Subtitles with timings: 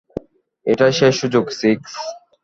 [0.65, 1.91] এটাই শেষ সুযোগ, সিক্স।